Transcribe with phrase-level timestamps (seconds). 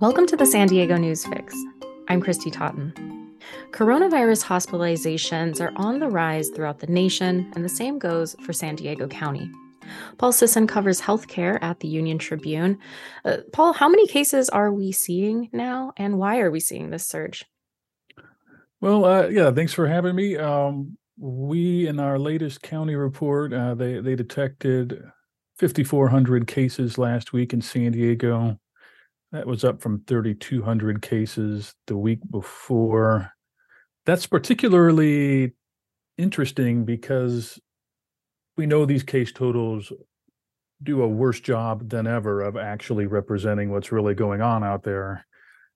[0.00, 1.52] Welcome to the San Diego News Fix.
[2.06, 2.92] I'm Kristy Totten.
[3.72, 8.76] Coronavirus hospitalizations are on the rise throughout the nation, and the same goes for San
[8.76, 9.50] Diego County.
[10.16, 12.78] Paul Sisson covers healthcare at the Union Tribune.
[13.24, 17.04] Uh, Paul, how many cases are we seeing now, and why are we seeing this
[17.04, 17.44] surge?
[18.80, 20.36] Well, uh, yeah, thanks for having me.
[20.36, 25.02] Um, we, in our latest county report, uh, they they detected
[25.58, 28.60] 5,400 cases last week in San Diego.
[29.32, 33.32] That was up from 3,200 cases the week before.
[34.06, 35.52] That's particularly
[36.16, 37.58] interesting because
[38.56, 39.92] we know these case totals
[40.82, 45.26] do a worse job than ever of actually representing what's really going on out there.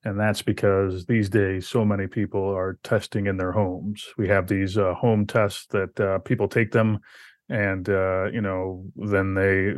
[0.04, 4.04] And that's because these days so many people are testing in their homes.
[4.16, 7.00] We have these uh, home tests that uh, people take them
[7.48, 9.74] and uh, you know then they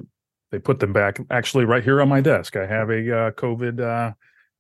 [0.54, 2.54] they put them back actually right here on my desk.
[2.54, 4.12] I have a uh, COVID uh,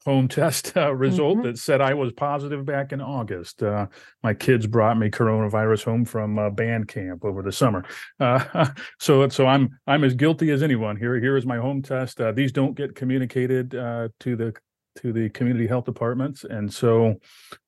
[0.04, 1.46] home test uh, result mm-hmm.
[1.46, 3.62] that said I was positive back in August.
[3.62, 3.86] Uh,
[4.24, 7.84] my kids brought me coronavirus home from uh, band camp over the summer,
[8.18, 10.96] uh, so so I'm I'm as guilty as anyone.
[10.96, 12.20] Here here is my home test.
[12.20, 14.52] Uh, these don't get communicated uh, to the
[14.96, 16.44] to the community health departments.
[16.44, 17.16] And so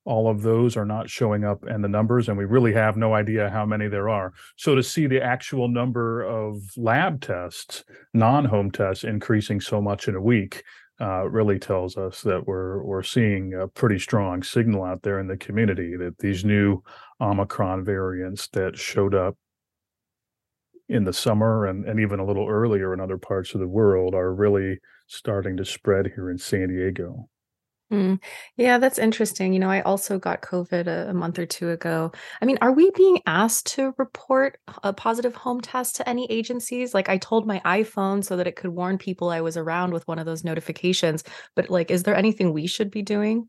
[0.05, 3.13] all of those are not showing up in the numbers, and we really have no
[3.13, 4.33] idea how many there are.
[4.55, 7.83] So to see the actual number of lab tests,
[8.13, 10.63] non home tests, increasing so much in a week.
[10.99, 15.27] Uh, really tells us that we're we're seeing a pretty strong signal out there in
[15.27, 16.81] the community that these new
[17.21, 19.37] Omicron variants that showed up
[20.89, 24.15] in the summer and, and even a little earlier in other parts of the world
[24.15, 27.29] are really starting to spread here in San Diego.
[27.91, 28.21] Mm.
[28.57, 29.53] Yeah, that's interesting.
[29.53, 32.11] You know, I also got COVID a, a, month or two ago.
[32.41, 36.93] I mean, are we being asked to report a positive home test to any agencies?
[36.93, 40.05] Like, I told my iPhone so that it could warn people I was around with
[40.05, 41.23] one of those notifications.
[41.55, 43.47] But, like, is there anything we should be doing?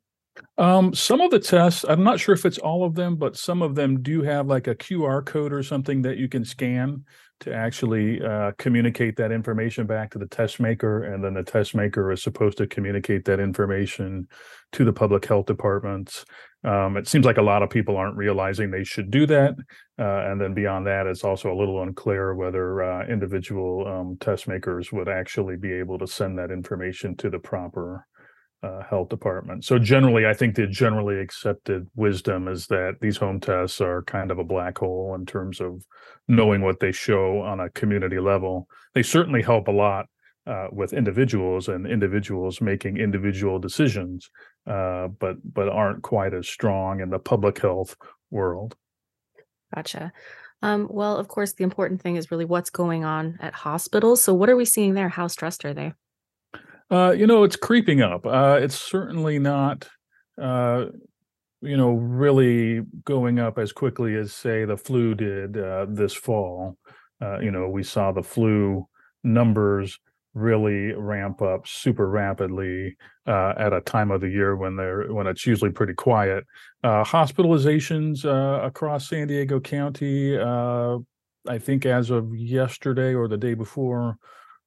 [0.57, 3.61] Um, some of the tests, I'm not sure if it's all of them, but some
[3.61, 7.05] of them do have like a QR code or something that you can scan
[7.41, 11.75] to actually uh, communicate that information back to the test maker, and then the test
[11.75, 14.29] maker is supposed to communicate that information
[14.73, 16.25] to the public health departments.
[16.65, 19.55] Um, it seems like a lot of people aren't realizing they should do that,
[19.99, 24.49] uh, and then beyond that, it's also a little unclear whether uh, individual um, test
[24.49, 28.07] makers would actually be able to send that information to the proper
[28.63, 29.65] uh, health department.
[29.65, 34.31] So generally, I think the generally accepted wisdom is that these home tests are kind
[34.31, 35.85] of a black hole in terms of
[36.27, 38.69] knowing what they show on a community level.
[38.95, 40.07] They certainly help a lot
[40.47, 44.31] uh, with individuals and individuals making individual decisions,
[44.67, 47.97] uh, but but aren't quite as strong in the public health
[48.31, 48.75] world.
[49.75, 50.13] Gotcha.
[50.63, 54.23] Um, well, of course, the important thing is really what's going on at hospitals.
[54.23, 55.09] So, what are we seeing there?
[55.09, 55.93] How stressed are they?
[56.91, 58.25] Uh, you know, it's creeping up.
[58.25, 59.89] Uh, it's certainly not,
[60.41, 60.87] uh,
[61.61, 66.77] you know, really going up as quickly as, say, the flu did uh, this fall.
[67.21, 68.87] Uh, you know, we saw the flu
[69.23, 69.99] numbers
[70.35, 75.27] really ramp up super rapidly uh, at a time of the year when they're when
[75.27, 76.45] it's usually pretty quiet.
[76.85, 78.25] hospitalizations
[78.65, 84.17] across San Diego County, I think, as of yesterday or the day before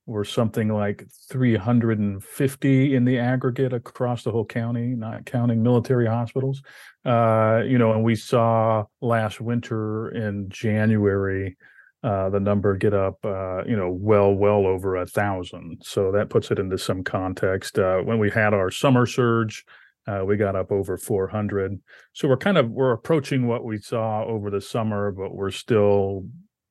[0.06, 6.62] were something like 350 in the aggregate across the whole county, not counting military hospitals.
[7.06, 11.58] Uh, you know, and we saw last winter in January
[12.04, 15.82] uh, the number get up, uh, you know, well, well over a thousand.
[15.84, 17.78] So that puts it into some context.
[17.78, 19.64] Uh, when we had our summer surge,
[20.08, 21.80] uh, we got up over 400.
[22.14, 26.26] So we're kind of we're approaching what we saw over the summer, but we're still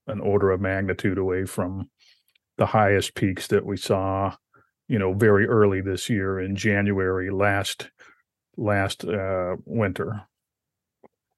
[0.09, 1.89] an order of magnitude away from
[2.60, 4.37] the highest peaks that we saw,
[4.87, 7.91] you know, very early this year in January last
[8.59, 10.21] last uh, winter.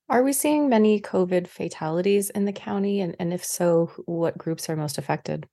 [0.09, 3.01] Are we seeing many COVID fatalities in the county?
[3.01, 5.47] And, and if so, what groups are most affected?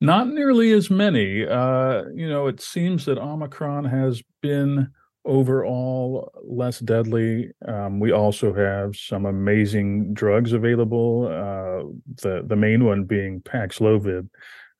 [0.00, 1.46] Not nearly as many.
[1.46, 4.88] Uh, you know, it seems that Omicron has been
[5.24, 7.52] overall less deadly.
[7.68, 11.26] Um, we also have some amazing drugs available.
[11.28, 11.92] Uh,
[12.22, 14.28] the the main one being Paxlovid,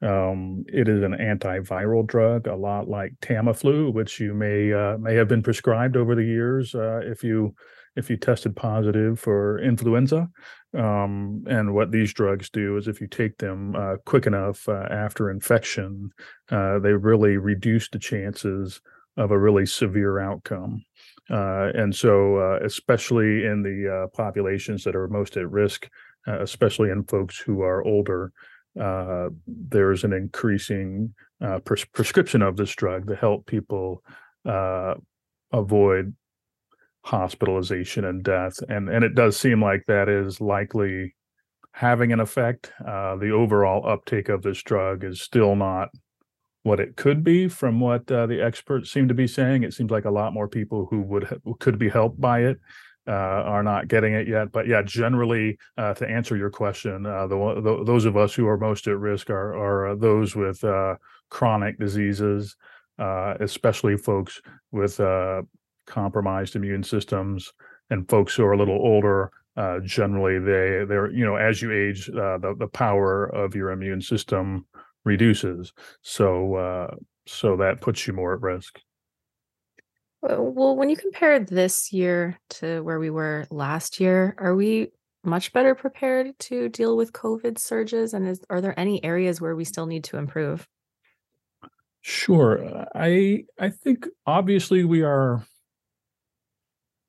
[0.00, 5.14] um, it is an antiviral drug, a lot like Tamiflu, which you may uh, may
[5.14, 7.54] have been prescribed over the years uh, if you
[7.96, 10.28] if you tested positive for influenza.
[10.76, 14.86] Um, and what these drugs do is, if you take them uh, quick enough uh,
[14.90, 16.10] after infection,
[16.50, 18.80] uh, they really reduce the chances
[19.16, 20.84] of a really severe outcome.
[21.28, 25.88] Uh, and so, especially in the populations that are most at risk,
[26.26, 28.32] especially in folks who are older,
[28.80, 34.02] uh, there's an increasing uh, pres- prescription of this drug to help people
[34.48, 34.94] uh,
[35.52, 36.14] avoid
[37.04, 38.58] hospitalization and death.
[38.68, 41.14] And and it does seem like that is likely
[41.72, 42.72] having an effect.
[42.86, 45.90] Uh, the overall uptake of this drug is still not
[46.64, 49.62] what it could be from what uh, the experts seem to be saying.
[49.62, 52.58] It seems like a lot more people who would ha- could be helped by it
[53.08, 54.52] uh, are not getting it yet.
[54.52, 58.46] But yeah, generally, uh, to answer your question, uh, the, the, those of us who
[58.46, 60.96] are most at risk are are uh, those with uh,
[61.30, 62.56] chronic diseases,
[62.98, 64.40] especially folks
[64.72, 65.00] with
[65.86, 67.52] compromised immune systems
[67.90, 69.30] and folks who are a little older.
[69.84, 74.66] generally, they they're you know as you age, the the power of your immune system
[75.04, 75.72] reduces.
[76.02, 76.94] So uh,
[77.26, 78.80] so that puts you more at risk.
[80.20, 84.88] Well, when you compare this year to where we were last year, are we
[85.22, 88.14] much better prepared to deal with COVID surges?
[88.14, 90.66] And is, are there any areas where we still need to improve?
[92.00, 92.86] Sure.
[92.94, 95.44] I I think obviously we are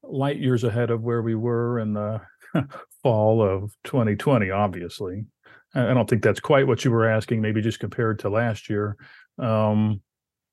[0.03, 2.21] light years ahead of where we were in the
[3.03, 5.25] fall of 2020, obviously.
[5.75, 8.97] I don't think that's quite what you were asking, maybe just compared to last year.
[9.37, 10.01] Um,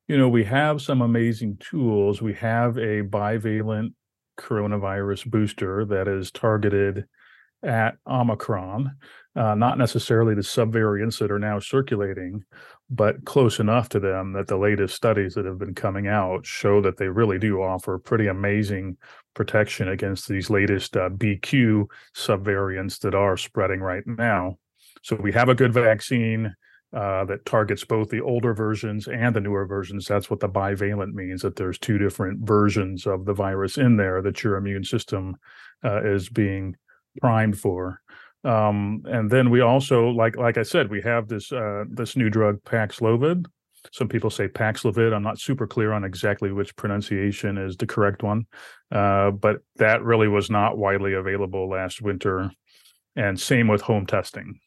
[0.09, 2.23] you know, we have some amazing tools.
[2.23, 3.93] We have a bivalent
[4.39, 7.07] coronavirus booster that is targeted
[7.63, 8.97] at Omicron,
[9.35, 12.45] uh, not necessarily the subvariants that are now circulating,
[12.89, 16.81] but close enough to them that the latest studies that have been coming out show
[16.81, 18.97] that they really do offer pretty amazing
[19.35, 24.57] protection against these latest uh, BQ subvariants that are spreading right now.
[25.03, 26.55] So we have a good vaccine
[26.93, 30.07] uh, that targets both the older versions and the newer versions.
[30.07, 34.23] That's what the bivalent means that there's two different versions of the virus in there
[34.23, 35.37] that your immune system
[35.85, 36.77] uh, is being
[37.21, 38.01] primed for.
[38.45, 42.31] Um, and then we also, like like I said, we have this uh, this new
[42.31, 43.47] drug Paxlovid.
[43.93, 45.13] Some people say Paxlovid.
[45.13, 48.47] I'm not super clear on exactly which pronunciation is the correct one,
[48.93, 52.51] uh, but that really was not widely available last winter.
[53.17, 54.61] And same with home testing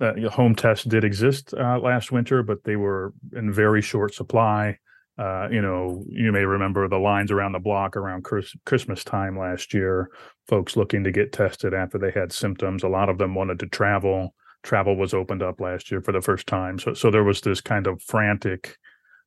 [0.00, 4.78] uh, home tests did exist uh, last winter, but they were in very short supply.
[5.18, 9.38] Uh, you know, you may remember the lines around the block around Chris- Christmas time
[9.38, 10.10] last year.
[10.48, 12.82] Folks looking to get tested after they had symptoms.
[12.82, 14.34] A lot of them wanted to travel.
[14.62, 17.60] Travel was opened up last year for the first time, so so there was this
[17.60, 18.76] kind of frantic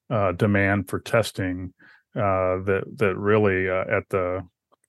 [0.09, 1.73] uh, demand for testing
[2.15, 4.41] uh, that that really uh, at the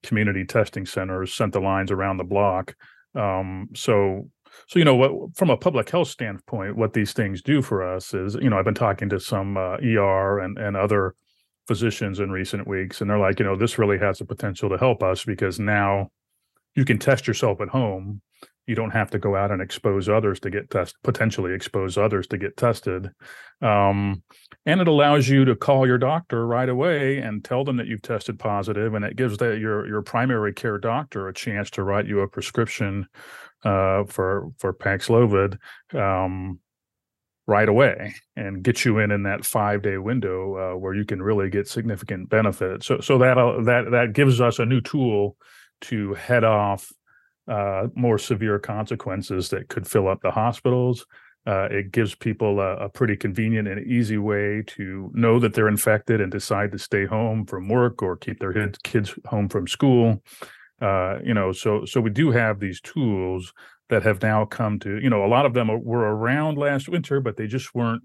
[0.02, 2.74] community testing centers sent the lines around the block.
[3.14, 4.28] Um, so
[4.68, 8.14] so you know what from a public health standpoint what these things do for us
[8.14, 11.14] is you know i've been talking to some uh, er and, and other
[11.66, 14.76] physicians in recent weeks and they're like you know this really has the potential to
[14.76, 16.10] help us because now
[16.74, 18.20] you can test yourself at home.
[18.66, 22.26] You don't have to go out and expose others to get tested, potentially expose others
[22.28, 23.10] to get tested.
[23.60, 24.22] Um,
[24.64, 28.02] and it allows you to call your doctor right away and tell them that you've
[28.02, 32.06] tested positive and it gives that your your primary care doctor a chance to write
[32.06, 33.06] you a prescription
[33.64, 35.58] uh, for for Paxlovid
[35.94, 36.58] um,
[37.46, 41.22] right away and get you in in that five day window uh, where you can
[41.22, 42.82] really get significant benefit.
[42.82, 43.34] So so that
[43.64, 45.36] that that gives us a new tool
[45.82, 46.90] to head off
[47.48, 51.06] uh, more severe consequences that could fill up the hospitals.
[51.46, 55.68] Uh, it gives people a, a, pretty convenient and easy way to know that they're
[55.68, 60.22] infected and decide to stay home from work or keep their kids home from school.
[60.80, 63.52] Uh, you know, so so we do have these tools
[63.90, 64.98] that have now come to.
[64.98, 68.02] You know, a lot of them were around last winter, but they just weren't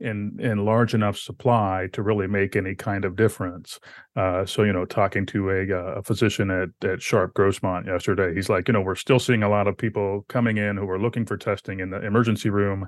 [0.00, 3.78] in in large enough supply to really make any kind of difference.
[4.16, 8.34] Uh, so you know, talking to a, uh, a physician at at Sharp Grossmont yesterday,
[8.34, 10.98] he's like, you know, we're still seeing a lot of people coming in who are
[10.98, 12.86] looking for testing in the emergency room,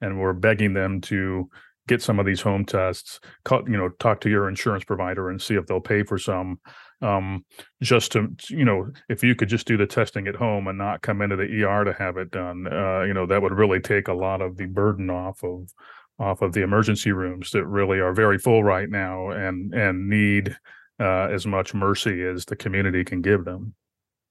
[0.00, 1.48] and we're begging them to
[1.88, 3.20] get some of these home tests.
[3.44, 6.58] Call, you know, talk to your insurance provider and see if they'll pay for some.
[7.02, 7.44] Um,
[7.82, 11.02] just to you know, if you could just do the testing at home and not
[11.02, 14.08] come into the ER to have it done, uh, you know, that would really take
[14.08, 15.70] a lot of the burden off of
[16.18, 20.56] off of the emergency rooms that really are very full right now and and need
[20.98, 23.74] uh, as much mercy as the community can give them.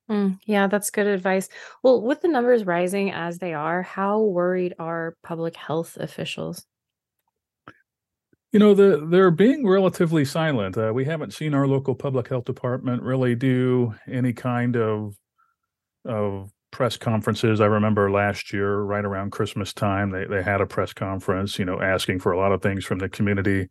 [0.10, 1.50] Mm, yeah, that's good advice.
[1.84, 6.66] Well, with the numbers rising as they are, how worried are public health officials?
[8.56, 10.78] You know, the, they're being relatively silent.
[10.78, 15.18] Uh, we haven't seen our local public health department really do any kind of
[16.06, 17.60] of press conferences.
[17.60, 21.66] I remember last year, right around Christmas time, they they had a press conference, you
[21.66, 23.68] know, asking for a lot of things from the community.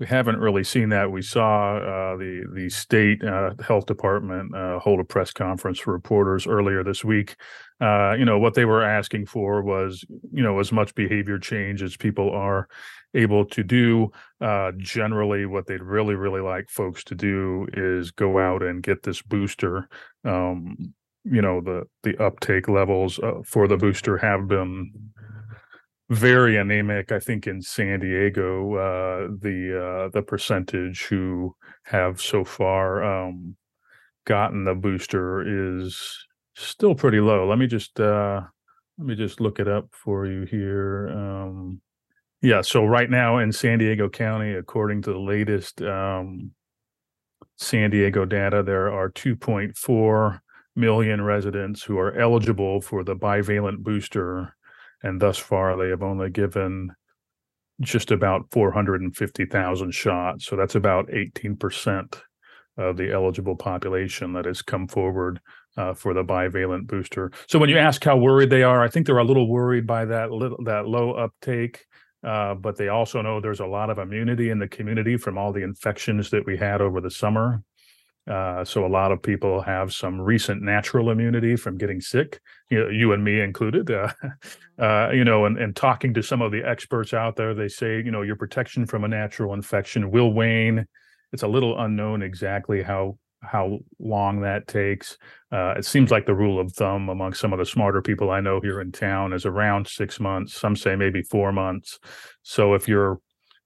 [0.00, 1.12] We haven't really seen that.
[1.12, 5.92] We saw uh, the the state uh, health department uh, hold a press conference for
[5.92, 7.36] reporters earlier this week,
[7.80, 11.82] uh, you know, what they were asking for was, you know, as much behavior change
[11.82, 12.68] as people are
[13.14, 14.10] able to do.
[14.40, 19.02] Uh, generally, what they'd really, really like folks to do is go out and get
[19.02, 19.88] this booster.
[20.24, 24.92] Um, you know, the the uptake levels uh, for the booster have been
[26.10, 27.10] very anemic.
[27.10, 33.56] I think in San Diego, uh, the uh, the percentage who have so far um,
[34.26, 37.48] gotten the booster is still pretty low.
[37.48, 38.42] Let me just uh,
[38.98, 41.08] let me just look it up for you here.
[41.08, 41.80] Um,
[42.42, 46.52] yeah, so right now in San Diego County, according to the latest um,
[47.56, 50.40] San Diego data, there are 2.4
[50.76, 54.54] million residents who are eligible for the bivalent booster,
[55.02, 56.90] and thus far they have only given
[57.80, 60.46] just about 450,000 shots.
[60.46, 62.20] So that's about 18%
[62.76, 65.40] of the eligible population that has come forward
[65.76, 67.30] uh, for the bivalent booster.
[67.48, 70.04] So when you ask how worried they are, I think they're a little worried by
[70.06, 71.86] that little that low uptake.
[72.22, 75.52] Uh, but they also know there's a lot of immunity in the community from all
[75.52, 77.62] the infections that we had over the summer.
[78.26, 82.40] Uh, so a lot of people have some recent natural immunity from getting sick,
[82.70, 83.90] you, know, you and me included.
[84.76, 87.68] Uh, uh, you know, and, and talking to some of the experts out there, they
[87.68, 90.84] say, you know, your protection from a natural infection will wane.
[91.32, 93.18] It's a little unknown exactly how
[93.50, 95.18] how long that takes.
[95.52, 98.40] Uh, it seems like the rule of thumb among some of the smarter people I
[98.40, 100.54] know here in town is around six months.
[100.54, 101.98] Some say maybe four months.
[102.42, 103.20] So if you're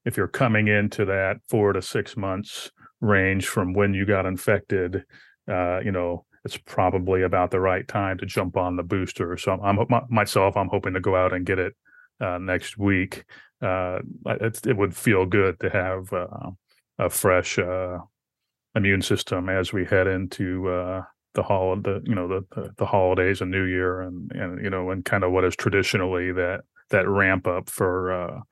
[0.05, 2.71] if you're coming into that four to six months
[3.01, 5.05] range from when you got infected,
[5.49, 9.37] uh, you know, it's probably about the right time to jump on the booster.
[9.37, 11.75] So I'm, I'm myself, I'm hoping to go out and get it
[12.21, 13.25] uh, next week.
[13.61, 16.51] Uh, it, would feel good to have uh,
[16.99, 17.99] a fresh uh,
[18.79, 21.03] immune system as we head into uh,
[21.35, 25.05] the holiday, you know, the, the holidays and New Year, and and you know, and
[25.05, 28.43] kind of what is traditionally that that ramp up for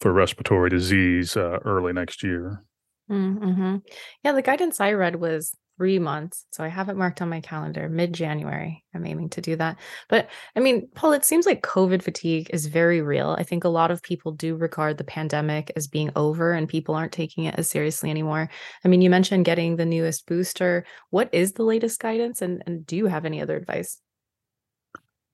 [0.00, 2.62] for respiratory disease early next year.
[3.10, 3.76] Mm-hmm.
[4.22, 6.44] Yeah, the guidance I read was three months.
[6.50, 8.84] So I have it marked on my calendar, mid January.
[8.94, 9.78] I'm aiming to do that.
[10.10, 13.34] But I mean, Paul, it seems like COVID fatigue is very real.
[13.38, 16.94] I think a lot of people do regard the pandemic as being over and people
[16.94, 18.50] aren't taking it as seriously anymore.
[18.84, 20.84] I mean, you mentioned getting the newest booster.
[21.08, 22.42] What is the latest guidance?
[22.42, 24.02] And, and do you have any other advice?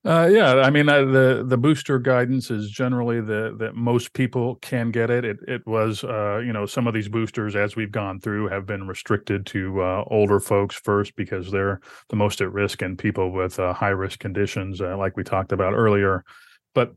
[0.06, 4.54] Uh, yeah, I mean uh, the the booster guidance is generally the that most people
[4.56, 5.24] can get it.
[5.24, 8.66] It it was uh, you know some of these boosters as we've gone through have
[8.66, 13.32] been restricted to uh, older folks first because they're the most at risk and people
[13.32, 16.24] with uh, high risk conditions uh, like we talked about earlier.
[16.72, 16.94] But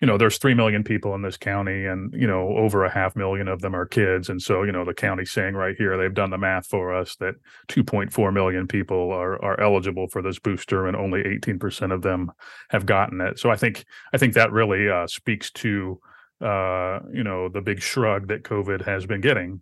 [0.00, 3.14] you know there's 3 million people in this county and you know over a half
[3.14, 4.28] million of them are kids.
[4.28, 7.16] And so you know the county's saying right here they've done the math for us
[7.16, 7.34] that
[7.68, 12.32] 2.4 million people are are eligible for this booster and only 18% of them
[12.70, 13.38] have gotten it.
[13.38, 16.00] So i think i think that really uh, speaks to
[16.40, 19.60] uh, you know the big shrug that covid has been getting.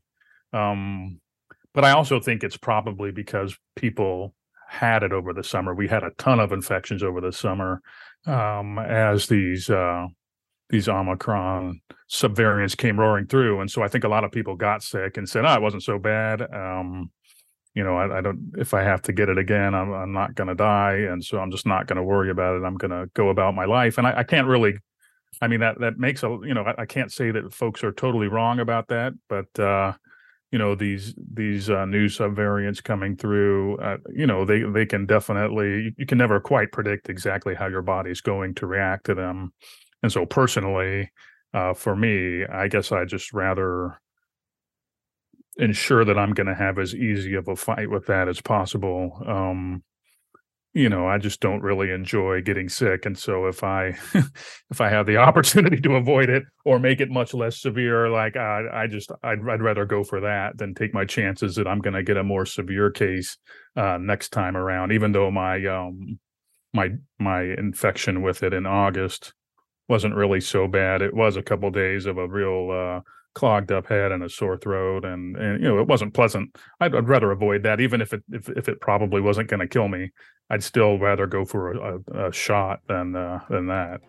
[0.53, 1.21] Um,
[1.75, 4.35] but i also think it's probably because people
[4.69, 5.75] had it over the summer.
[5.75, 7.81] We had a ton of infections over the summer
[8.27, 10.07] um, as these uh,
[10.71, 13.61] these Omicron subvariants came roaring through.
[13.61, 15.83] And so I think a lot of people got sick and said, oh, it wasn't
[15.83, 16.43] so bad.
[16.43, 17.11] Um,
[17.75, 20.35] you know, I, I, don't, if I have to get it again, I'm, I'm not
[20.35, 21.07] going to die.
[21.11, 22.65] And so I'm just not going to worry about it.
[22.65, 23.99] I'm going to go about my life.
[23.99, 24.79] And I, I, can't really,
[25.41, 27.93] I mean, that, that makes a, you know, I, I, can't say that folks are
[27.93, 29.93] totally wrong about that, but, uh,
[30.51, 35.05] you know these these uh, new subvariants coming through uh, you know they they can
[35.05, 39.53] definitely you can never quite predict exactly how your body's going to react to them
[40.03, 41.11] and so personally,
[41.55, 44.01] uh, for me, I guess I just rather
[45.57, 49.21] ensure that I'm going to have as easy of a fight with that as possible.
[49.27, 49.83] Um,
[50.75, 53.97] you know, I just don't really enjoy getting sick, and so if I
[54.71, 58.37] if I have the opportunity to avoid it or make it much less severe, like
[58.37, 61.81] I, I just I'd, I'd rather go for that than take my chances that I'm
[61.81, 63.39] going to get a more severe case
[63.77, 64.93] uh, next time around.
[64.93, 66.21] Even though my um
[66.75, 69.33] my my infection with it in August
[69.89, 71.03] wasn't really so bad.
[71.03, 73.01] It was a couple of days of a real uh,
[73.35, 76.57] clogged up head and a sore throat, and and you know it wasn't pleasant.
[76.81, 79.69] I'd, I'd rather avoid that, even if it if, if it probably wasn't going to
[79.69, 80.11] kill me.
[80.51, 84.01] I'd still rather go for a, a shot than uh, than that.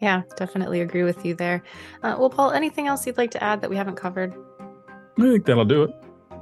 [0.00, 1.62] Yeah, definitely agree with you there.
[2.02, 4.34] Uh, well, Paul, anything else you'd like to add that we haven't covered?
[5.16, 5.90] I think that'll do it.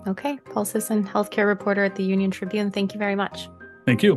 [0.06, 2.70] Okay, Paul Sisson, healthcare reporter at the Union Tribune.
[2.70, 3.50] Thank you very much.
[3.84, 4.16] Thank you.